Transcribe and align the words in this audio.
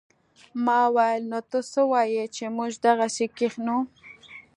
ما 0.65 0.79
وويل 0.87 1.23
نو 1.31 1.39
ته 1.49 1.59
څه 1.71 1.81
وايې 1.91 2.25
چې 2.35 2.43
موږ 2.57 2.71
دغسې 2.85 3.25
کښينو. 3.37 3.77